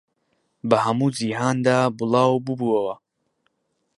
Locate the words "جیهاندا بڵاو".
1.17-2.33